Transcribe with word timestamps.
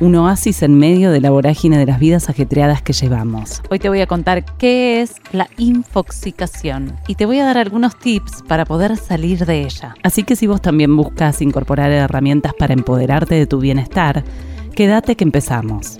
un 0.00 0.14
oasis 0.14 0.62
en 0.62 0.78
medio 0.78 1.10
de 1.10 1.20
la 1.20 1.30
vorágine 1.30 1.76
de 1.76 1.86
las 1.86 1.98
vidas 1.98 2.28
ajetreadas 2.28 2.82
que 2.82 2.92
llevamos. 2.92 3.60
Hoy 3.68 3.80
te 3.80 3.88
voy 3.88 4.00
a 4.00 4.06
contar 4.06 4.44
qué 4.56 5.02
es 5.02 5.16
la 5.32 5.48
infoxicación 5.56 6.96
y 7.08 7.16
te 7.16 7.26
voy 7.26 7.40
a 7.40 7.44
dar 7.44 7.58
algunos 7.58 7.98
tips 7.98 8.44
para 8.46 8.64
poder 8.64 8.96
salir 8.96 9.44
de 9.44 9.62
ella. 9.62 9.96
Así 10.04 10.22
que 10.22 10.36
si 10.36 10.46
vos 10.46 10.62
también 10.62 10.96
buscas 10.96 11.42
incorporar 11.42 11.90
herramientas 11.90 12.54
para 12.54 12.74
empoderarte 12.74 13.34
de 13.34 13.46
tu 13.46 13.58
bienestar, 13.58 14.24
quédate 14.74 15.16
que 15.16 15.24
empezamos. 15.24 15.98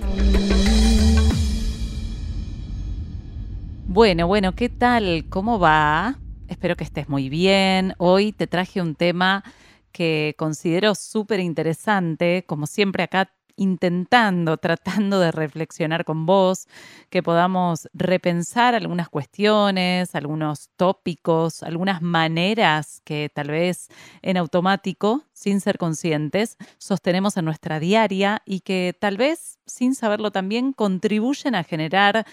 Bueno, 3.87 4.27
bueno, 4.27 4.53
¿qué 4.55 4.69
tal? 4.69 5.25
¿Cómo 5.29 5.59
va? 5.59 6.19
Espero 6.47 6.77
que 6.77 6.85
estés 6.85 7.09
muy 7.09 7.27
bien. 7.27 7.95
Hoy 7.97 8.31
te 8.31 8.47
traje 8.47 8.81
un 8.81 8.95
tema 8.95 9.43
que 9.91 10.35
considero 10.37 10.95
súper 10.95 11.41
interesante. 11.41 12.45
Como 12.47 12.65
siempre 12.65 13.03
acá 13.03 13.29
intentando, 13.59 14.57
tratando 14.57 15.19
de 15.19 15.31
reflexionar 15.31 16.05
con 16.05 16.25
vos, 16.25 16.67
que 17.09 17.21
podamos 17.21 17.89
repensar 17.93 18.73
algunas 18.73 19.09
cuestiones, 19.09 20.15
algunos 20.15 20.69
tópicos, 20.77 21.61
algunas 21.61 22.01
maneras 22.01 23.01
que 23.03 23.29
tal 23.33 23.49
vez 23.49 23.89
en 24.21 24.37
automático, 24.37 25.23
sin 25.33 25.59
ser 25.59 25.77
conscientes, 25.77 26.57
sostenemos 26.77 27.35
en 27.37 27.45
nuestra 27.45 27.79
diaria 27.79 28.41
y 28.45 28.61
que 28.61 28.95
tal 28.99 29.17
vez, 29.17 29.59
sin 29.65 29.93
saberlo 29.93 30.31
también, 30.31 30.71
contribuyen 30.71 31.53
a 31.55 31.63
generar 31.63 32.25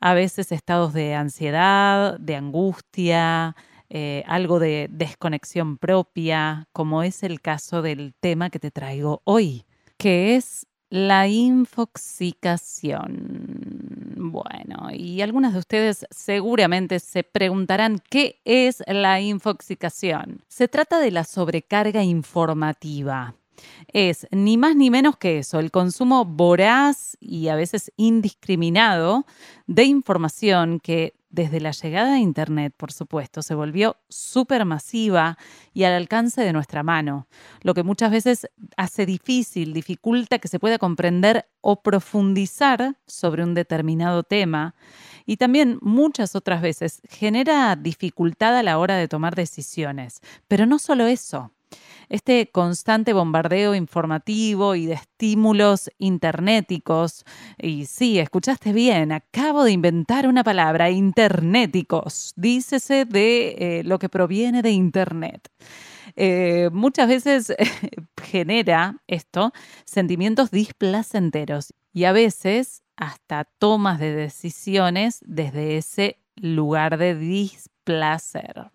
a 0.00 0.14
veces 0.14 0.52
estados 0.52 0.94
de 0.94 1.14
ansiedad, 1.14 2.18
de 2.18 2.34
angustia, 2.34 3.54
eh, 3.90 4.24
algo 4.26 4.58
de 4.58 4.88
desconexión 4.90 5.76
propia, 5.76 6.66
como 6.72 7.02
es 7.02 7.22
el 7.22 7.42
caso 7.42 7.82
del 7.82 8.14
tema 8.18 8.48
que 8.48 8.58
te 8.58 8.70
traigo 8.70 9.20
hoy 9.24 9.66
que 10.02 10.34
es 10.34 10.66
la 10.90 11.28
infoxicación. 11.28 14.16
Bueno, 14.16 14.88
y 14.92 15.20
algunas 15.20 15.52
de 15.52 15.60
ustedes 15.60 16.04
seguramente 16.10 16.98
se 16.98 17.22
preguntarán 17.22 18.02
qué 18.10 18.40
es 18.44 18.82
la 18.88 19.20
infoxicación. 19.20 20.42
Se 20.48 20.66
trata 20.66 20.98
de 20.98 21.12
la 21.12 21.22
sobrecarga 21.22 22.02
informativa. 22.02 23.36
Es 23.92 24.26
ni 24.32 24.56
más 24.56 24.74
ni 24.74 24.90
menos 24.90 25.16
que 25.18 25.38
eso, 25.38 25.60
el 25.60 25.70
consumo 25.70 26.24
voraz 26.24 27.16
y 27.20 27.46
a 27.46 27.54
veces 27.54 27.92
indiscriminado 27.96 29.24
de 29.68 29.84
información 29.84 30.80
que 30.80 31.14
desde 31.32 31.60
la 31.60 31.72
llegada 31.72 32.12
de 32.12 32.18
Internet, 32.18 32.74
por 32.76 32.92
supuesto, 32.92 33.42
se 33.42 33.54
volvió 33.54 33.96
súper 34.08 34.64
masiva 34.66 35.38
y 35.72 35.84
al 35.84 35.94
alcance 35.94 36.42
de 36.42 36.52
nuestra 36.52 36.82
mano, 36.82 37.26
lo 37.62 37.72
que 37.74 37.82
muchas 37.82 38.10
veces 38.10 38.46
hace 38.76 39.06
difícil, 39.06 39.72
dificulta 39.72 40.38
que 40.38 40.48
se 40.48 40.60
pueda 40.60 40.78
comprender 40.78 41.48
o 41.62 41.82
profundizar 41.82 42.98
sobre 43.06 43.42
un 43.42 43.54
determinado 43.54 44.22
tema 44.22 44.74
y 45.24 45.38
también 45.38 45.78
muchas 45.80 46.36
otras 46.36 46.60
veces 46.60 47.00
genera 47.08 47.74
dificultad 47.76 48.56
a 48.56 48.62
la 48.62 48.78
hora 48.78 48.96
de 48.96 49.08
tomar 49.08 49.34
decisiones. 49.34 50.20
Pero 50.48 50.66
no 50.66 50.78
solo 50.78 51.06
eso 51.06 51.50
este 52.12 52.50
constante 52.52 53.14
bombardeo 53.14 53.74
informativo 53.74 54.74
y 54.74 54.84
de 54.84 54.92
estímulos 54.92 55.90
internéticos. 55.96 57.24
Y 57.58 57.86
sí, 57.86 58.18
escuchaste 58.18 58.74
bien, 58.74 59.12
acabo 59.12 59.64
de 59.64 59.72
inventar 59.72 60.28
una 60.28 60.44
palabra, 60.44 60.90
internéticos. 60.90 62.34
Dícese 62.36 63.06
de 63.06 63.56
eh, 63.58 63.82
lo 63.84 63.98
que 63.98 64.10
proviene 64.10 64.60
de 64.60 64.72
Internet. 64.72 65.48
Eh, 66.14 66.68
muchas 66.70 67.08
veces 67.08 67.54
genera 68.22 69.00
esto 69.06 69.52
sentimientos 69.86 70.50
displacenteros 70.50 71.72
y 71.94 72.04
a 72.04 72.12
veces 72.12 72.82
hasta 72.94 73.44
tomas 73.44 73.98
de 73.98 74.14
decisiones 74.14 75.20
desde 75.22 75.78
ese 75.78 76.18
lugar 76.36 76.98
de 76.98 77.14
displacer. 77.14 78.70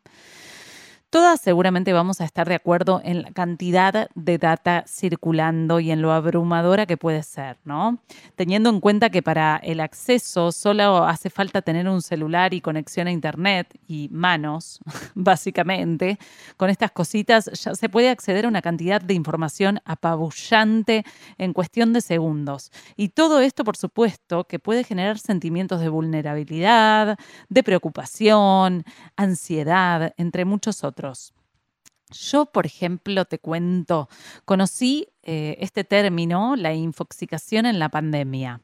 Todas 1.09 1.39
seguramente 1.39 1.93
vamos 1.93 2.19
a 2.19 2.25
estar 2.25 2.49
de 2.49 2.55
acuerdo 2.55 2.99
en 3.01 3.21
la 3.21 3.31
cantidad 3.31 4.09
de 4.13 4.37
data 4.37 4.83
circulando 4.85 5.79
y 5.79 5.89
en 5.89 6.01
lo 6.01 6.11
abrumadora 6.11 6.85
que 6.85 6.97
puede 6.97 7.23
ser, 7.23 7.55
¿no? 7.63 7.99
Teniendo 8.35 8.69
en 8.69 8.81
cuenta 8.81 9.09
que 9.09 9.23
para 9.23 9.55
el 9.63 9.79
acceso 9.79 10.51
solo 10.51 11.05
hace 11.05 11.29
falta 11.29 11.61
tener 11.61 11.87
un 11.87 12.01
celular 12.01 12.53
y 12.53 12.59
conexión 12.59 13.07
a 13.07 13.13
Internet 13.13 13.79
y 13.87 14.09
manos, 14.11 14.81
básicamente. 15.15 16.19
Con 16.57 16.69
estas 16.69 16.91
cositas 16.91 17.45
ya 17.53 17.73
se 17.73 17.87
puede 17.87 18.09
acceder 18.09 18.43
a 18.43 18.49
una 18.49 18.61
cantidad 18.61 18.99
de 18.99 19.13
información 19.13 19.79
apabullante 19.85 21.05
en 21.37 21.53
cuestión 21.53 21.93
de 21.93 22.01
segundos. 22.01 22.69
Y 22.97 23.09
todo 23.09 23.39
esto, 23.39 23.63
por 23.63 23.77
supuesto, 23.77 24.43
que 24.43 24.59
puede 24.59 24.83
generar 24.83 25.19
sentimientos 25.19 25.79
de 25.79 25.87
vulnerabilidad, 25.87 27.17
de 27.47 27.63
preocupación, 27.63 28.83
ansiedad, 29.15 30.13
entre 30.17 30.43
muchos 30.43 30.83
otros. 30.83 30.96
Yo, 32.09 32.45
por 32.45 32.65
ejemplo, 32.65 33.25
te 33.25 33.37
cuento, 33.37 34.07
conocí 34.45 35.09
eh, 35.23 35.57
este 35.59 35.83
término, 35.83 36.55
la 36.55 36.73
infoxicación 36.73 37.65
en 37.65 37.79
la 37.79 37.89
pandemia, 37.89 38.61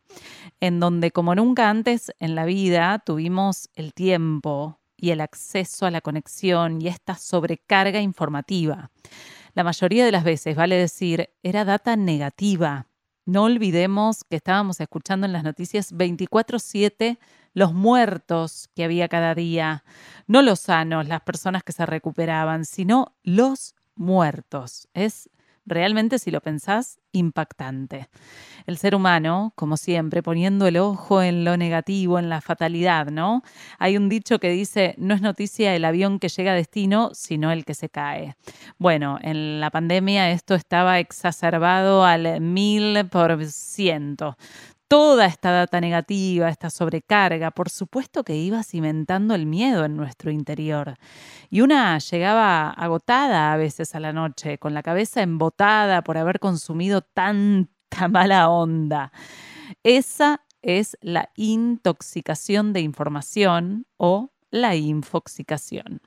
en 0.62 0.80
donde 0.80 1.12
como 1.12 1.36
nunca 1.36 1.70
antes 1.70 2.14
en 2.20 2.36
la 2.36 2.46
vida 2.46 3.00
tuvimos 3.06 3.70
el 3.76 3.94
tiempo 3.94 4.80
y 4.96 5.12
el 5.12 5.20
acceso 5.20 5.86
a 5.86 5.92
la 5.92 6.00
conexión 6.00 6.82
y 6.82 6.88
esta 6.88 7.16
sobrecarga 7.16 8.00
informativa. 8.00 8.92
La 9.54 9.66
mayoría 9.66 10.06
de 10.06 10.14
las 10.14 10.24
veces, 10.24 10.56
vale 10.56 10.76
decir, 10.76 11.30
era 11.44 11.66
data 11.66 11.98
negativa. 11.98 12.88
No 13.28 13.44
olvidemos 13.44 14.24
que 14.26 14.36
estábamos 14.36 14.82
escuchando 14.82 15.26
en 15.26 15.32
las 15.34 15.44
noticias 15.44 15.94
24/7 15.94 17.20
los 17.54 17.74
muertos 17.74 18.68
que 18.76 18.84
había 18.84 19.08
cada 19.08 19.34
día, 19.36 19.84
no 20.28 20.42
los 20.42 20.60
sanos, 20.60 21.08
las 21.08 21.22
personas 21.22 21.64
que 21.64 21.72
se 21.72 21.86
recuperaban, 21.86 22.66
sino 22.66 23.16
los 23.24 23.76
muertos. 23.96 24.90
Es 24.94 25.30
realmente, 25.66 26.20
si 26.20 26.32
lo 26.32 26.42
pensás, 26.42 27.00
impactante. 27.12 28.10
El 28.66 28.78
ser 28.78 28.96
humano, 28.96 29.54
como 29.56 29.78
siempre, 29.78 30.24
poniendo 30.24 30.68
el 30.68 30.78
ojo 30.78 31.22
en 31.22 31.44
lo 31.44 31.58
negativo, 31.58 32.20
en 32.20 32.30
la 32.30 32.42
fatalidad, 32.42 33.08
¿no? 33.08 33.44
Hay 33.80 33.98
un 33.98 34.10
dicho 34.10 34.40
que 34.40 34.50
dice, 34.50 34.96
no 34.98 35.14
es 35.14 35.22
noticia 35.22 35.76
el 35.76 35.86
avión 35.86 36.20
que 36.20 36.30
llega 36.30 36.52
a 36.54 36.56
destino, 36.56 37.12
sino 37.14 37.52
el 37.52 37.66
que 37.66 37.74
se 37.74 37.90
cae. 37.90 38.36
Bueno, 38.78 39.20
en 39.22 39.60
la 39.60 39.70
pandemia 39.70 40.32
esto 40.32 40.56
estaba 40.56 41.00
exacerbado 41.00 42.04
al 42.06 42.42
mil 42.42 43.08
por 43.10 43.46
ciento 43.46 44.38
toda 44.94 45.26
esta 45.26 45.50
data 45.50 45.82
negativa, 45.82 46.50
esta 46.50 46.70
sobrecarga, 46.70 47.50
por 47.50 47.72
supuesto 47.72 48.24
que 48.24 48.36
iba 48.36 48.62
cimentando 48.62 49.34
el 49.34 49.48
miedo 49.48 49.86
en 49.86 49.98
nuestro 49.98 50.30
interior. 50.30 51.00
Y 51.50 51.62
una 51.62 51.98
llegaba 51.98 52.70
agotada 52.70 53.54
a 53.54 53.58
veces 53.58 53.96
a 53.96 54.00
la 54.00 54.14
noche, 54.14 54.60
con 54.60 54.76
la 54.76 54.84
cabeza 54.84 55.24
embotada 55.24 56.04
por 56.04 56.20
haber 56.20 56.40
consumido 56.40 57.02
tanta 57.02 58.08
mala 58.08 58.50
onda. 58.50 59.12
Esa 59.82 60.44
es 60.62 60.96
la 61.02 61.32
intoxicación 61.38 62.72
de 62.72 62.82
información 62.82 63.88
o 63.98 64.30
la 64.52 64.76
infoxicación. 64.76 66.02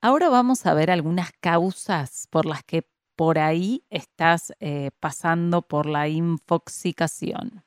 Ahora 0.00 0.28
vamos 0.28 0.66
a 0.66 0.74
ver 0.74 0.88
algunas 0.88 1.32
causas 1.40 2.28
por 2.30 2.46
las 2.46 2.62
que 2.62 2.86
por 3.16 3.38
ahí 3.38 3.84
estás 3.90 4.52
eh, 4.60 4.90
pasando 5.00 5.62
por 5.62 5.86
la 5.86 6.08
infoxicación. 6.08 7.64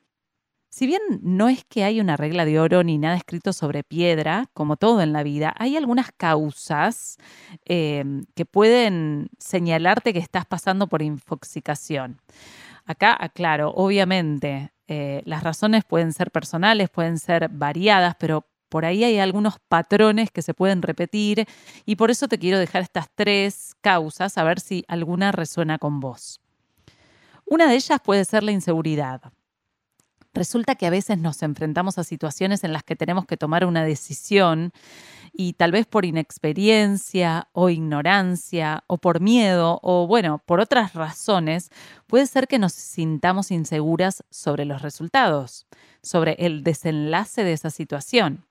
Si 0.70 0.86
bien 0.86 1.00
no 1.22 1.48
es 1.48 1.64
que 1.64 1.82
hay 1.82 2.00
una 2.00 2.16
regla 2.16 2.44
de 2.44 2.60
oro 2.60 2.84
ni 2.84 2.98
nada 2.98 3.16
escrito 3.16 3.52
sobre 3.52 3.82
piedra, 3.82 4.50
como 4.52 4.76
todo 4.76 5.00
en 5.00 5.12
la 5.12 5.22
vida, 5.22 5.54
hay 5.58 5.76
algunas 5.76 6.12
causas 6.12 7.16
em, 7.64 8.24
que 8.34 8.44
pueden 8.44 9.28
señalarte 9.38 10.12
que 10.12 10.18
estás 10.18 10.44
pasando 10.44 10.86
por 10.86 11.02
infoxicación. 11.02 12.20
Acá 12.84 13.16
aclaro, 13.18 13.70
obviamente, 13.74 14.72
eh, 14.86 15.22
las 15.24 15.42
razones 15.42 15.84
pueden 15.84 16.12
ser 16.12 16.30
personales, 16.30 16.90
pueden 16.90 17.18
ser 17.18 17.48
variadas, 17.48 18.14
pero 18.18 18.46
por 18.68 18.84
ahí 18.84 19.04
hay 19.04 19.18
algunos 19.18 19.58
patrones 19.68 20.30
que 20.30 20.42
se 20.42 20.54
pueden 20.54 20.82
repetir 20.82 21.46
y 21.84 21.96
por 21.96 22.10
eso 22.10 22.28
te 22.28 22.38
quiero 22.38 22.58
dejar 22.58 22.82
estas 22.82 23.08
tres 23.14 23.74
causas 23.80 24.38
a 24.38 24.44
ver 24.44 24.60
si 24.60 24.84
alguna 24.88 25.32
resuena 25.32 25.78
con 25.78 26.00
vos. 26.00 26.40
Una 27.44 27.66
de 27.66 27.76
ellas 27.76 28.00
puede 28.04 28.24
ser 28.24 28.42
la 28.42 28.52
inseguridad. 28.52 29.32
Resulta 30.34 30.74
que 30.74 30.86
a 30.86 30.90
veces 30.90 31.18
nos 31.18 31.42
enfrentamos 31.42 31.98
a 31.98 32.04
situaciones 32.04 32.62
en 32.62 32.72
las 32.72 32.82
que 32.84 32.94
tenemos 32.94 33.26
que 33.26 33.36
tomar 33.36 33.64
una 33.64 33.82
decisión 33.82 34.72
y 35.32 35.54
tal 35.54 35.72
vez 35.72 35.86
por 35.86 36.04
inexperiencia 36.04 37.48
o 37.52 37.70
ignorancia 37.70 38.84
o 38.86 38.98
por 38.98 39.20
miedo 39.20 39.80
o 39.82 40.06
bueno, 40.06 40.42
por 40.44 40.60
otras 40.60 40.94
razones, 40.94 41.70
puede 42.06 42.26
ser 42.26 42.46
que 42.46 42.58
nos 42.58 42.72
sintamos 42.72 43.50
inseguras 43.50 44.22
sobre 44.30 44.64
los 44.64 44.82
resultados, 44.82 45.66
sobre 46.02 46.36
el 46.38 46.62
desenlace 46.62 47.42
de 47.44 47.54
esa 47.54 47.70
situación. 47.70 48.47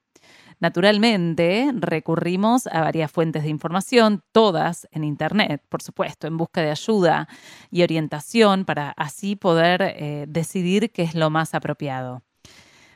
Naturalmente, 0.60 1.72
recurrimos 1.76 2.66
a 2.68 2.82
varias 2.82 3.12
fuentes 3.12 3.44
de 3.44 3.50
información, 3.50 4.24
todas 4.32 4.88
en 4.92 5.04
Internet, 5.04 5.62
por 5.70 5.84
supuesto, 5.84 6.26
en 6.26 6.38
busca 6.38 6.62
de 6.62 6.72
ayuda 6.72 7.28
y 7.70 7.84
orientación 7.84 8.66
para 8.66 8.90
así 8.98 9.36
poder 9.36 9.82
eh, 9.84 10.26
decidir 10.28 10.92
qué 10.92 11.04
es 11.04 11.14
lo 11.14 11.30
más 11.30 11.54
apropiado. 11.54 12.24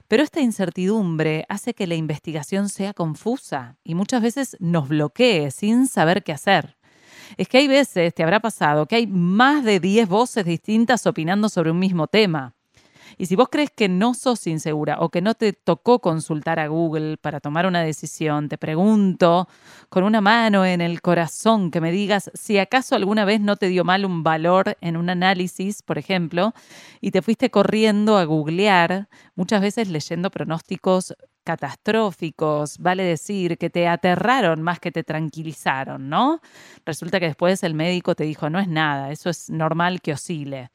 Pero 0.07 0.23
esta 0.23 0.41
incertidumbre 0.41 1.45
hace 1.47 1.73
que 1.73 1.87
la 1.87 1.95
investigación 1.95 2.67
sea 2.67 2.93
confusa 2.93 3.77
y 3.83 3.95
muchas 3.95 4.21
veces 4.21 4.57
nos 4.59 4.89
bloquee 4.89 5.51
sin 5.51 5.87
saber 5.87 6.23
qué 6.23 6.33
hacer. 6.33 6.77
Es 7.37 7.47
que 7.47 7.59
hay 7.59 7.67
veces, 7.67 8.13
te 8.13 8.23
habrá 8.23 8.39
pasado, 8.39 8.87
que 8.87 8.97
hay 8.97 9.07
más 9.07 9.63
de 9.63 9.79
10 9.79 10.09
voces 10.09 10.43
distintas 10.43 11.05
opinando 11.07 11.47
sobre 11.47 11.71
un 11.71 11.79
mismo 11.79 12.07
tema. 12.07 12.55
Y 13.17 13.25
si 13.25 13.35
vos 13.35 13.49
crees 13.51 13.69
que 13.69 13.89
no 13.89 14.13
sos 14.13 14.47
insegura 14.47 14.99
o 14.99 15.09
que 15.09 15.21
no 15.21 15.35
te 15.35 15.53
tocó 15.53 15.99
consultar 15.99 16.59
a 16.59 16.67
Google 16.67 17.17
para 17.17 17.39
tomar 17.39 17.65
una 17.65 17.81
decisión, 17.81 18.49
te 18.49 18.57
pregunto 18.57 19.47
con 19.89 20.03
una 20.03 20.21
mano 20.21 20.65
en 20.65 20.81
el 20.81 21.01
corazón 21.01 21.71
que 21.71 21.81
me 21.81 21.91
digas 21.91 22.31
si 22.33 22.57
acaso 22.57 22.95
alguna 22.95 23.25
vez 23.25 23.41
no 23.41 23.55
te 23.55 23.67
dio 23.67 23.83
mal 23.83 24.05
un 24.05 24.23
valor 24.23 24.77
en 24.81 24.97
un 24.97 25.09
análisis, 25.09 25.81
por 25.81 25.97
ejemplo, 25.97 26.53
y 26.99 27.11
te 27.11 27.21
fuiste 27.21 27.49
corriendo 27.49 28.17
a 28.17 28.25
googlear, 28.25 29.09
muchas 29.35 29.61
veces 29.61 29.89
leyendo 29.89 30.29
pronósticos 30.31 31.15
catastróficos, 31.43 32.77
vale 32.77 33.03
decir, 33.03 33.57
que 33.57 33.69
te 33.69 33.87
aterraron 33.87 34.61
más 34.61 34.79
que 34.79 34.91
te 34.91 35.03
tranquilizaron, 35.03 36.09
¿no? 36.09 36.39
Resulta 36.85 37.19
que 37.19 37.27
después 37.27 37.63
el 37.63 37.73
médico 37.73 38.15
te 38.15 38.23
dijo, 38.23 38.49
no 38.49 38.59
es 38.59 38.67
nada, 38.67 39.11
eso 39.11 39.29
es 39.29 39.49
normal 39.49 40.01
que 40.01 40.13
oscile. 40.13 40.69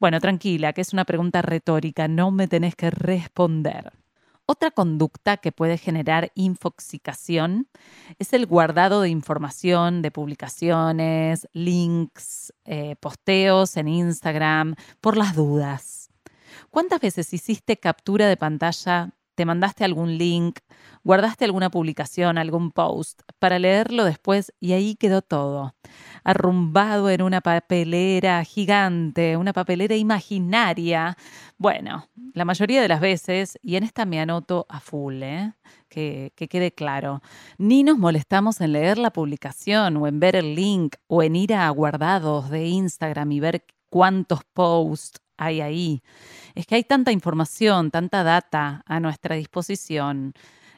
Bueno, 0.00 0.20
tranquila, 0.20 0.72
que 0.72 0.80
es 0.80 0.92
una 0.92 1.04
pregunta 1.04 1.42
retórica, 1.42 2.06
no 2.06 2.30
me 2.30 2.46
tenés 2.46 2.76
que 2.76 2.90
responder. 2.90 3.92
Otra 4.46 4.70
conducta 4.70 5.36
que 5.36 5.52
puede 5.52 5.76
generar 5.76 6.30
infoxicación 6.34 7.68
es 8.18 8.32
el 8.32 8.46
guardado 8.46 9.02
de 9.02 9.10
información, 9.10 10.00
de 10.00 10.10
publicaciones, 10.10 11.48
links, 11.52 12.54
eh, 12.64 12.96
posteos 13.00 13.76
en 13.76 13.88
Instagram, 13.88 14.74
por 15.00 15.16
las 15.18 15.34
dudas. 15.34 16.10
¿Cuántas 16.70 17.00
veces 17.00 17.34
hiciste 17.34 17.76
captura 17.76 18.26
de 18.26 18.36
pantalla 18.36 19.10
te 19.38 19.44
mandaste 19.44 19.84
algún 19.84 20.18
link, 20.18 20.58
guardaste 21.04 21.44
alguna 21.44 21.70
publicación, 21.70 22.38
algún 22.38 22.72
post 22.72 23.22
para 23.38 23.60
leerlo 23.60 24.02
después 24.04 24.52
y 24.58 24.72
ahí 24.72 24.96
quedó 24.96 25.22
todo, 25.22 25.76
arrumbado 26.24 27.08
en 27.08 27.22
una 27.22 27.40
papelera 27.40 28.42
gigante, 28.42 29.36
una 29.36 29.52
papelera 29.52 29.94
imaginaria. 29.94 31.16
Bueno, 31.56 32.08
la 32.34 32.44
mayoría 32.44 32.82
de 32.82 32.88
las 32.88 33.00
veces, 33.00 33.60
y 33.62 33.76
en 33.76 33.84
esta 33.84 34.06
me 34.06 34.18
anoto 34.18 34.66
a 34.68 34.80
full, 34.80 35.22
¿eh? 35.22 35.52
que, 35.88 36.32
que 36.34 36.48
quede 36.48 36.72
claro, 36.72 37.22
ni 37.58 37.84
nos 37.84 37.96
molestamos 37.96 38.60
en 38.60 38.72
leer 38.72 38.98
la 38.98 39.12
publicación 39.12 39.98
o 39.98 40.08
en 40.08 40.18
ver 40.18 40.34
el 40.34 40.56
link 40.56 40.96
o 41.06 41.22
en 41.22 41.36
ir 41.36 41.54
a 41.54 41.70
guardados 41.70 42.50
de 42.50 42.66
Instagram 42.66 43.30
y 43.30 43.38
ver 43.38 43.64
cuántos 43.88 44.40
posts 44.52 45.20
hay 45.38 45.60
ahí. 45.62 46.02
Es 46.54 46.66
que 46.66 46.74
hay 46.74 46.84
tanta 46.84 47.12
información, 47.12 47.90
tanta 47.90 48.22
data 48.22 48.82
a 48.84 49.00
nuestra 49.00 49.36
disposición, 49.36 50.34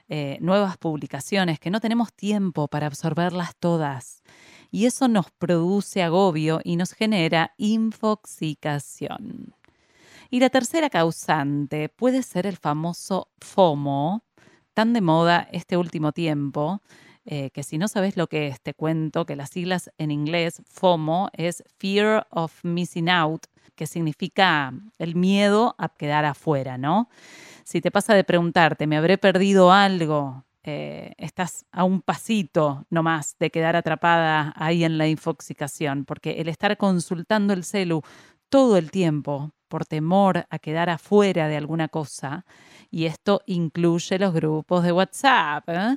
eh, 0.08 0.38
nuevas 0.40 0.76
publicaciones, 0.76 1.58
que 1.58 1.70
no 1.70 1.80
tenemos 1.80 2.12
tiempo 2.12 2.68
para 2.68 2.86
absorberlas 2.86 3.56
todas. 3.56 4.22
Y 4.70 4.86
eso 4.86 5.08
nos 5.08 5.30
produce 5.32 6.02
agobio 6.02 6.60
y 6.62 6.76
nos 6.76 6.92
genera 6.92 7.54
infoxicación. 7.56 9.54
Y 10.30 10.38
la 10.38 10.50
tercera 10.50 10.90
causante 10.90 11.88
puede 11.88 12.22
ser 12.22 12.46
el 12.46 12.56
famoso 12.56 13.32
FOMO, 13.40 14.24
tan 14.74 14.92
de 14.92 15.00
moda 15.00 15.48
este 15.50 15.76
último 15.76 16.12
tiempo, 16.12 16.82
eh, 17.24 17.50
que 17.50 17.62
si 17.62 17.78
no 17.78 17.88
sabes 17.88 18.16
lo 18.16 18.28
que 18.28 18.48
es, 18.48 18.60
te 18.60 18.74
cuento 18.74 19.26
que 19.26 19.36
las 19.36 19.50
siglas 19.50 19.90
en 19.98 20.10
inglés 20.10 20.62
FOMO 20.66 21.30
es 21.32 21.62
Fear 21.78 22.26
of 22.30 22.64
Missing 22.64 23.10
Out, 23.10 23.46
que 23.74 23.86
significa 23.86 24.72
el 24.98 25.14
miedo 25.14 25.74
a 25.78 25.88
quedar 25.88 26.24
afuera, 26.24 26.78
¿no? 26.78 27.08
Si 27.64 27.80
te 27.80 27.90
pasa 27.90 28.14
de 28.14 28.24
preguntarte, 28.24 28.86
¿me 28.86 28.96
habré 28.96 29.18
perdido 29.18 29.72
algo? 29.72 30.44
Eh, 30.62 31.12
estás 31.16 31.64
a 31.72 31.84
un 31.84 32.02
pasito 32.02 32.84
nomás 32.90 33.36
de 33.38 33.50
quedar 33.50 33.76
atrapada 33.76 34.52
ahí 34.56 34.84
en 34.84 34.98
la 34.98 35.08
infoxicación, 35.08 36.04
porque 36.04 36.40
el 36.40 36.48
estar 36.48 36.76
consultando 36.76 37.54
el 37.54 37.64
celu 37.64 38.02
todo 38.50 38.76
el 38.76 38.90
tiempo 38.90 39.52
por 39.68 39.86
temor 39.86 40.46
a 40.50 40.58
quedar 40.58 40.90
afuera 40.90 41.48
de 41.48 41.56
alguna 41.56 41.88
cosa, 41.88 42.44
y 42.90 43.06
esto 43.06 43.40
incluye 43.46 44.18
los 44.18 44.34
grupos 44.34 44.82
de 44.82 44.92
WhatsApp, 44.92 45.68
¿eh? 45.68 45.96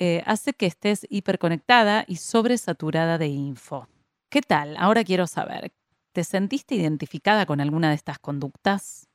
Eh, 0.00 0.22
hace 0.26 0.52
que 0.52 0.66
estés 0.66 1.06
hiperconectada 1.08 2.04
y 2.08 2.16
sobresaturada 2.16 3.16
de 3.16 3.28
info. 3.28 3.86
¿Qué 4.28 4.42
tal? 4.42 4.76
Ahora 4.76 5.04
quiero 5.04 5.28
saber, 5.28 5.72
¿Te 6.14 6.22
sentiste 6.22 6.76
identificada 6.76 7.44
con 7.44 7.60
alguna 7.60 7.88
de 7.88 7.96
estas 7.96 8.20
conductas? 8.20 9.08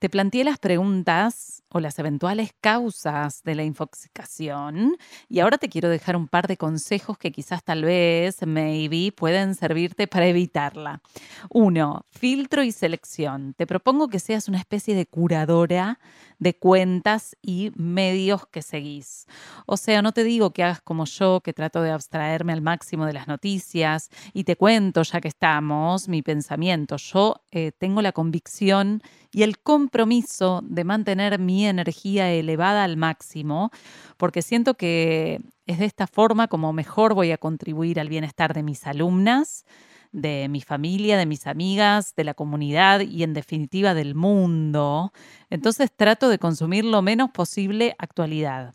Te 0.00 0.10
planteé 0.10 0.42
las 0.42 0.58
preguntas 0.58 1.62
o 1.68 1.78
las 1.78 1.96
eventuales 2.00 2.52
causas 2.60 3.44
de 3.44 3.54
la 3.54 3.62
infoxicación 3.62 4.96
y 5.28 5.38
ahora 5.38 5.58
te 5.58 5.68
quiero 5.68 5.88
dejar 5.88 6.16
un 6.16 6.26
par 6.26 6.48
de 6.48 6.56
consejos 6.56 7.16
que 7.16 7.30
quizás 7.30 7.62
tal 7.62 7.84
vez, 7.84 8.44
maybe, 8.44 9.12
pueden 9.12 9.54
servirte 9.54 10.08
para 10.08 10.26
evitarla. 10.26 11.00
Uno, 11.48 12.06
filtro 12.10 12.64
y 12.64 12.72
selección. 12.72 13.54
Te 13.54 13.68
propongo 13.68 14.08
que 14.08 14.18
seas 14.18 14.48
una 14.48 14.58
especie 14.58 14.96
de 14.96 15.06
curadora 15.06 16.00
de 16.42 16.54
cuentas 16.56 17.36
y 17.40 17.70
medios 17.76 18.48
que 18.48 18.62
seguís. 18.62 19.26
O 19.64 19.76
sea, 19.76 20.02
no 20.02 20.10
te 20.10 20.24
digo 20.24 20.50
que 20.50 20.64
hagas 20.64 20.80
como 20.80 21.04
yo, 21.04 21.40
que 21.40 21.52
trato 21.52 21.82
de 21.82 21.92
abstraerme 21.92 22.52
al 22.52 22.62
máximo 22.62 23.06
de 23.06 23.12
las 23.12 23.28
noticias 23.28 24.10
y 24.32 24.42
te 24.42 24.56
cuento, 24.56 25.04
ya 25.04 25.20
que 25.20 25.28
estamos, 25.28 26.08
mi 26.08 26.20
pensamiento. 26.20 26.96
Yo 26.96 27.36
eh, 27.52 27.70
tengo 27.78 28.02
la 28.02 28.10
convicción 28.10 29.02
y 29.30 29.44
el 29.44 29.60
compromiso 29.60 30.62
de 30.64 30.82
mantener 30.82 31.38
mi 31.38 31.64
energía 31.64 32.32
elevada 32.32 32.82
al 32.82 32.96
máximo, 32.96 33.70
porque 34.16 34.42
siento 34.42 34.74
que 34.74 35.40
es 35.66 35.78
de 35.78 35.84
esta 35.84 36.08
forma 36.08 36.48
como 36.48 36.72
mejor 36.72 37.14
voy 37.14 37.30
a 37.30 37.38
contribuir 37.38 38.00
al 38.00 38.08
bienestar 38.08 38.52
de 38.52 38.64
mis 38.64 38.84
alumnas 38.88 39.64
de 40.12 40.46
mi 40.48 40.60
familia, 40.60 41.16
de 41.16 41.26
mis 41.26 41.46
amigas, 41.46 42.14
de 42.14 42.24
la 42.24 42.34
comunidad 42.34 43.00
y 43.00 43.22
en 43.22 43.34
definitiva 43.34 43.94
del 43.94 44.14
mundo. 44.14 45.12
Entonces 45.50 45.90
trato 45.94 46.28
de 46.28 46.38
consumir 46.38 46.84
lo 46.84 47.02
menos 47.02 47.30
posible 47.30 47.96
actualidad. 47.98 48.74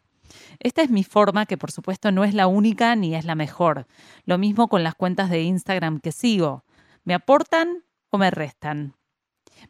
Esta 0.60 0.82
es 0.82 0.90
mi 0.90 1.04
forma, 1.04 1.46
que 1.46 1.58
por 1.58 1.72
supuesto 1.72 2.12
no 2.12 2.24
es 2.24 2.34
la 2.34 2.48
única 2.48 2.96
ni 2.96 3.16
es 3.16 3.26
la 3.26 3.36
mejor. 3.36 3.88
Lo 4.26 4.38
mismo 4.38 4.68
con 4.68 4.84
las 4.84 4.96
cuentas 4.96 5.30
de 5.30 5.44
Instagram 5.44 6.00
que 6.00 6.12
sigo. 6.12 6.66
¿Me 7.04 7.14
aportan 7.14 7.84
o 8.10 8.18
me 8.18 8.32
restan? 8.32 8.96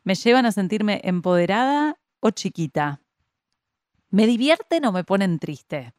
¿Me 0.04 0.16
llevan 0.16 0.46
a 0.46 0.52
sentirme 0.52 1.02
empoderada 1.04 1.98
o 2.20 2.32
chiquita? 2.32 3.02
¿Me 4.10 4.26
divierten 4.26 4.86
o 4.86 4.92
me 4.92 5.04
ponen 5.04 5.38
triste? 5.38 5.94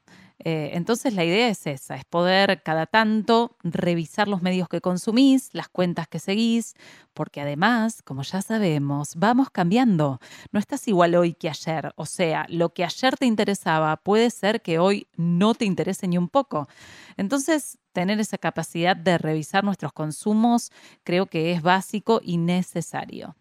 Eh, 0.44 0.70
entonces 0.74 1.14
la 1.14 1.24
idea 1.24 1.48
es 1.48 1.66
esa, 1.66 1.96
es 1.96 2.04
poder 2.04 2.62
cada 2.62 2.86
tanto 2.86 3.56
revisar 3.64 4.28
los 4.28 4.40
medios 4.40 4.68
que 4.68 4.80
consumís, 4.80 5.50
las 5.52 5.68
cuentas 5.68 6.06
que 6.06 6.20
seguís, 6.20 6.74
porque 7.12 7.40
además, 7.40 8.02
como 8.02 8.22
ya 8.22 8.40
sabemos, 8.40 9.14
vamos 9.16 9.50
cambiando. 9.50 10.20
No 10.52 10.60
estás 10.60 10.86
igual 10.86 11.16
hoy 11.16 11.34
que 11.34 11.48
ayer. 11.48 11.92
O 11.96 12.06
sea, 12.06 12.46
lo 12.48 12.72
que 12.72 12.84
ayer 12.84 13.16
te 13.16 13.26
interesaba 13.26 13.96
puede 13.96 14.30
ser 14.30 14.62
que 14.62 14.78
hoy 14.78 15.08
no 15.16 15.54
te 15.54 15.64
interese 15.64 16.06
ni 16.06 16.18
un 16.18 16.28
poco. 16.28 16.68
Entonces, 17.16 17.78
tener 17.92 18.20
esa 18.20 18.38
capacidad 18.38 18.96
de 18.96 19.18
revisar 19.18 19.64
nuestros 19.64 19.92
consumos 19.92 20.70
creo 21.02 21.26
que 21.26 21.52
es 21.52 21.62
básico 21.62 22.20
y 22.22 22.36
necesario. 22.36 23.34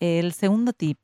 El 0.00 0.32
segundo 0.32 0.72
tip, 0.72 0.98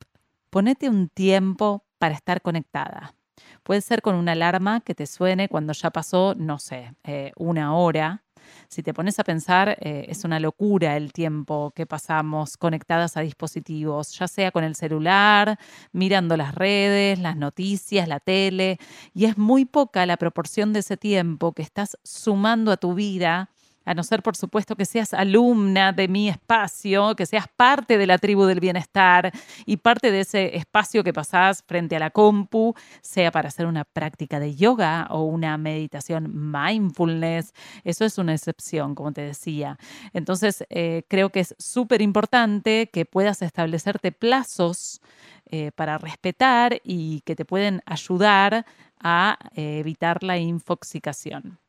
ponete 0.49 0.89
un 0.89 1.09
tiempo 1.09 1.83
para 1.99 2.15
estar 2.15 2.41
conectada. 2.41 3.14
Puede 3.63 3.81
ser 3.81 4.01
con 4.01 4.15
una 4.15 4.33
alarma 4.33 4.81
que 4.81 4.95
te 4.95 5.07
suene 5.07 5.49
cuando 5.49 5.73
ya 5.73 5.89
pasó, 5.91 6.35
no 6.37 6.59
sé, 6.59 6.93
eh, 7.03 7.31
una 7.35 7.75
hora. 7.75 8.23
Si 8.67 8.83
te 8.83 8.93
pones 8.93 9.19
a 9.19 9.23
pensar, 9.23 9.77
eh, 9.81 10.05
es 10.09 10.23
una 10.23 10.39
locura 10.39 10.97
el 10.97 11.13
tiempo 11.13 11.71
que 11.75 11.87
pasamos 11.87 12.57
conectadas 12.57 13.17
a 13.17 13.21
dispositivos, 13.21 14.11
ya 14.17 14.27
sea 14.27 14.51
con 14.51 14.63
el 14.63 14.75
celular, 14.75 15.57
mirando 15.91 16.37
las 16.37 16.53
redes, 16.53 17.19
las 17.19 17.37
noticias, 17.37 18.07
la 18.07 18.19
tele, 18.19 18.77
y 19.13 19.25
es 19.25 19.37
muy 19.37 19.65
poca 19.65 20.05
la 20.05 20.17
proporción 20.17 20.73
de 20.73 20.79
ese 20.79 20.97
tiempo 20.97 21.53
que 21.53 21.63
estás 21.63 21.97
sumando 22.03 22.71
a 22.71 22.77
tu 22.77 22.93
vida 22.93 23.49
a 23.85 23.93
no 23.93 24.03
ser 24.03 24.23
por 24.23 24.35
supuesto 24.35 24.75
que 24.75 24.85
seas 24.85 25.13
alumna 25.13 25.91
de 25.91 26.07
mi 26.07 26.29
espacio, 26.29 27.15
que 27.15 27.25
seas 27.25 27.47
parte 27.47 27.97
de 27.97 28.07
la 28.07 28.17
tribu 28.17 28.45
del 28.45 28.59
bienestar 28.59 29.31
y 29.65 29.77
parte 29.77 30.11
de 30.11 30.21
ese 30.21 30.57
espacio 30.57 31.03
que 31.03 31.13
pasás 31.13 31.63
frente 31.65 31.95
a 31.95 31.99
la 31.99 32.09
compu, 32.09 32.73
sea 33.01 33.31
para 33.31 33.49
hacer 33.49 33.67
una 33.67 33.83
práctica 33.83 34.39
de 34.39 34.55
yoga 34.55 35.07
o 35.09 35.23
una 35.23 35.57
meditación 35.57 36.51
mindfulness. 36.51 37.53
Eso 37.83 38.05
es 38.05 38.17
una 38.17 38.33
excepción, 38.33 38.95
como 38.95 39.11
te 39.13 39.21
decía. 39.21 39.77
Entonces, 40.13 40.65
eh, 40.69 41.03
creo 41.07 41.29
que 41.29 41.41
es 41.41 41.55
súper 41.59 42.01
importante 42.01 42.89
que 42.91 43.05
puedas 43.05 43.41
establecerte 43.41 44.11
plazos 44.11 45.01
eh, 45.51 45.71
para 45.75 45.97
respetar 45.97 46.81
y 46.83 47.21
que 47.21 47.35
te 47.35 47.45
pueden 47.45 47.81
ayudar 47.85 48.65
a 48.99 49.37
eh, 49.55 49.79
evitar 49.79 50.23
la 50.23 50.37
infoxicación. 50.37 51.59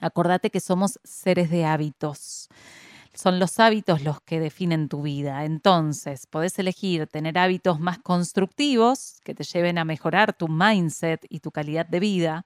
Acordate 0.00 0.50
que 0.50 0.60
somos 0.60 0.98
seres 1.04 1.50
de 1.50 1.64
hábitos. 1.64 2.48
Son 3.12 3.38
los 3.38 3.58
hábitos 3.58 4.02
los 4.02 4.20
que 4.20 4.40
definen 4.40 4.88
tu 4.88 5.02
vida. 5.02 5.44
Entonces, 5.44 6.26
podés 6.26 6.58
elegir 6.58 7.06
tener 7.06 7.38
hábitos 7.38 7.80
más 7.80 7.98
constructivos 7.98 9.20
que 9.24 9.34
te 9.34 9.44
lleven 9.44 9.78
a 9.78 9.84
mejorar 9.84 10.32
tu 10.32 10.48
mindset 10.48 11.26
y 11.28 11.40
tu 11.40 11.50
calidad 11.50 11.86
de 11.86 12.00
vida. 12.00 12.44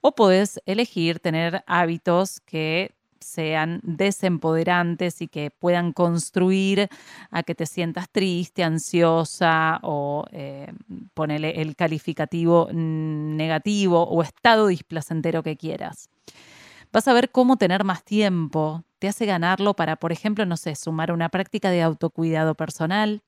O 0.00 0.14
podés 0.14 0.60
elegir 0.66 1.20
tener 1.20 1.62
hábitos 1.66 2.40
que 2.40 2.92
sean 3.22 3.80
desempoderantes 3.82 5.22
y 5.22 5.28
que 5.28 5.50
puedan 5.50 5.92
construir 5.92 6.88
a 7.30 7.42
que 7.42 7.54
te 7.54 7.66
sientas 7.66 8.08
triste, 8.10 8.64
ansiosa 8.64 9.78
o 9.82 10.24
eh, 10.32 10.72
ponele 11.14 11.62
el 11.62 11.76
calificativo 11.76 12.68
negativo 12.72 14.02
o 14.02 14.22
estado 14.22 14.66
displacentero 14.66 15.42
que 15.42 15.56
quieras. 15.56 16.08
Vas 16.92 17.08
a 17.08 17.14
ver 17.14 17.30
cómo 17.30 17.56
tener 17.56 17.84
más 17.84 18.04
tiempo 18.04 18.84
te 18.98 19.08
hace 19.08 19.24
ganarlo 19.26 19.74
para, 19.74 19.96
por 19.96 20.12
ejemplo, 20.12 20.46
no 20.46 20.56
sé, 20.56 20.76
sumar 20.76 21.10
una 21.10 21.28
práctica 21.30 21.70
de 21.70 21.82
autocuidado 21.82 22.54
personal, 22.54 23.22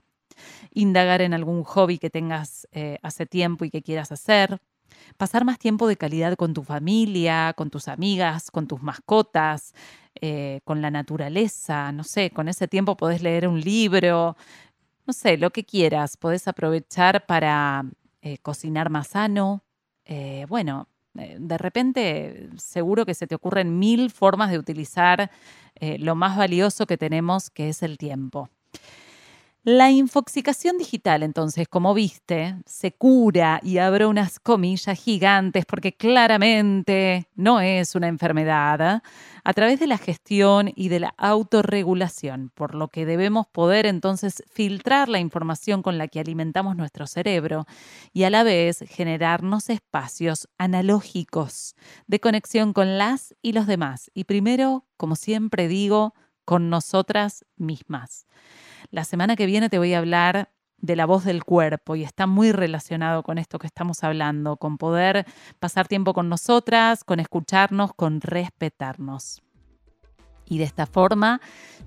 indagar 0.73 1.23
en 1.23 1.35
algún 1.35 1.64
hobby 1.64 1.99
que 1.99 2.11
tengas 2.11 2.68
eh, 2.73 2.99
hace 3.02 3.26
tiempo 3.26 3.64
y 3.64 3.71
que 3.71 3.83
quieras 3.83 4.12
hacer, 4.12 4.61
pasar 5.16 5.44
más 5.44 5.59
tiempo 5.59 5.88
de 5.88 5.97
calidad 5.97 6.37
con 6.37 6.54
tu 6.54 6.62
familia, 6.62 7.54
con 7.56 7.71
tus 7.71 7.88
amigas, 7.88 8.50
con 8.50 8.68
tus 8.68 8.83
mascotas, 8.83 9.75
eh, 10.21 10.61
con 10.64 10.83
la 10.83 10.90
naturaleza, 10.90 11.90
no 11.90 12.04
sé, 12.04 12.30
con 12.30 12.49
ese 12.49 12.68
tiempo 12.68 12.97
podés 12.97 13.23
leer 13.23 13.49
un 13.49 13.61
libro, 13.61 14.37
no 15.06 15.12
sé, 15.12 15.38
lo 15.38 15.50
que 15.50 15.64
quieras, 15.64 16.16
podés 16.16 16.47
aprovechar 16.49 17.26
para 17.26 17.85
eh, 18.23 18.38
cocinar 18.38 18.90
más 18.90 19.09
sano. 19.09 19.64
bueno, 20.49 20.87
de 21.14 21.59
repente 21.59 22.49
seguro 22.56 23.06
que 23.06 23.14
se 23.14 23.26
te 23.26 23.35
ocurren 23.35 23.78
mil 23.78 24.11
formas 24.11 24.50
de 24.50 24.59
utilizar 24.59 25.30
eh, 25.76 25.99
lo 25.99 26.14
más 26.14 26.37
valioso 26.37 26.87
que 26.87 26.99
tenemos, 26.99 27.50
que 27.50 27.68
es 27.68 27.83
el 27.83 27.99
tiempo. 27.99 28.49
La 29.66 29.90
infoxicación 29.90 30.76
digital, 30.76 31.23
entonces, 31.23 31.68
como 31.68 31.94
viste, 31.94 32.54
se 32.66 32.92
cura 32.92 33.61
y 33.62 33.78
abro 33.78 34.11
unas 34.11 34.38
comillas 34.38 35.00
gigantes 35.00 35.64
porque 35.64 35.97
claramente 35.97 37.30
no 37.35 37.62
es 37.62 37.94
una 37.94 38.09
enfermedad 38.09 39.02
a 39.42 39.52
través 39.54 39.80
de 39.80 39.87
la 39.87 39.97
gestión 39.97 40.71
y 40.76 40.90
de 40.90 41.00
la 41.00 41.14
autorregulación, 41.16 42.50
por 42.54 42.75
lo 42.75 42.88
que 42.88 43.06
debemos 43.06 43.47
poder 43.47 43.87
entonces 43.87 44.42
filtrar 44.52 45.09
la 45.09 45.18
información 45.18 45.80
con 45.80 45.97
la 45.97 46.09
que 46.09 46.21
alimentamos 46.21 46.76
nuestro 46.76 47.06
cerebro 47.06 47.64
y 48.12 48.25
a 48.25 48.30
la 48.30 48.42
vez 48.42 48.85
generarnos 48.87 49.71
espacios 49.71 50.47
analógicos 50.59 51.75
de 52.06 52.21
conexión 52.21 52.75
con 52.75 52.99
las 52.99 53.35
y 53.40 53.52
los 53.52 53.66
demás. 53.66 54.11
Y 54.12 54.25
primero, 54.25 54.85
como 54.99 55.16
siempre 55.16 55.68
digo, 55.68 56.12
con 56.44 56.68
nosotras 56.68 57.47
mismas. 57.56 58.26
La 58.90 59.04
semana 59.04 59.36
que 59.36 59.46
viene 59.46 59.68
te 59.68 59.78
voy 59.78 59.94
a 59.94 59.98
hablar 59.98 60.50
de 60.78 60.96
la 60.96 61.06
voz 61.06 61.24
del 61.24 61.44
cuerpo 61.44 61.96
y 61.96 62.04
está 62.04 62.26
muy 62.26 62.52
relacionado 62.52 63.22
con 63.22 63.38
esto 63.38 63.58
que 63.58 63.66
estamos 63.66 64.04
hablando, 64.04 64.56
con 64.56 64.76
poder 64.76 65.24
pasar 65.58 65.88
tiempo 65.88 66.12
con 66.12 66.28
nosotras, 66.28 67.04
con 67.04 67.20
escucharnos, 67.20 67.94
con 67.94 68.20
respetarnos. 68.20 69.42
Y 70.46 70.58
de 70.58 70.64
esta 70.64 70.84
forma 70.84 71.40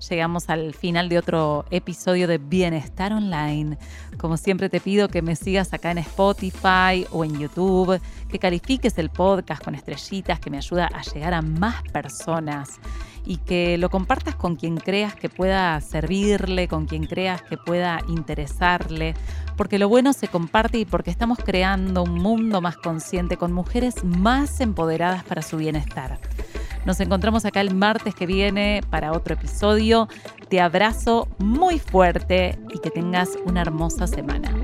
llegamos 0.10 0.50
al 0.50 0.74
final 0.74 1.10
de 1.10 1.20
otro 1.20 1.66
episodio 1.70 2.28
de 2.28 2.40
Bienestar 2.40 3.14
Online. 3.14 3.78
Como 4.18 4.36
siempre 4.36 4.68
te 4.70 4.80
pido 4.80 5.10
que 5.10 5.22
me 5.22 5.36
sigas 5.36 5.74
acá 5.74 5.92
en 5.92 6.00
Spotify 6.00 7.06
o 7.12 7.24
en 7.24 7.38
YouTube, 7.38 8.02
que 8.30 8.40
califiques 8.40 8.98
el 8.98 9.12
podcast 9.12 9.64
con 9.64 9.76
estrellitas, 9.76 10.40
que 10.40 10.50
me 10.50 10.58
ayuda 10.58 10.90
a 10.92 11.04
llegar 11.04 11.36
a 11.36 11.44
más 11.44 11.84
personas 11.92 12.80
y 13.28 13.38
que 13.38 13.78
lo 13.78 13.90
compartas 13.90 14.36
con 14.36 14.56
quien 14.56 14.78
creas 14.78 15.14
que 15.14 15.28
pueda 15.28 15.80
servirle, 15.82 16.70
con 16.70 16.86
quien 16.86 17.06
creas 17.06 17.42
que 17.42 17.58
pueda 17.58 18.00
interesarle, 18.08 19.16
porque 19.58 19.78
lo 19.78 19.90
bueno 19.90 20.14
se 20.14 20.30
comparte 20.30 20.80
y 20.80 20.86
porque 20.86 21.12
estamos 21.12 21.38
creando 21.38 22.04
un 22.04 22.14
mundo 22.14 22.62
más 22.62 22.78
consciente 22.78 23.36
con 23.36 23.52
mujeres 23.52 24.06
más 24.06 24.62
empoderadas 24.62 25.26
para 25.26 25.42
su 25.42 25.58
bienestar. 25.58 26.20
Nos 26.86 27.02
encontramos 27.02 27.44
acá 27.44 27.60
el 27.60 27.76
martes 27.76 28.16
que 28.16 28.26
viene 28.26 28.82
para 28.90 29.12
otro 29.12 29.34
episodio. 29.34 30.08
Te 30.48 30.62
abrazo 30.62 31.28
muy 31.38 31.80
fuerte 31.80 32.58
y 32.74 32.80
que 32.80 32.92
tengas 32.92 33.38
una 33.46 33.60
hermosa 33.60 34.08
semana. 34.08 34.57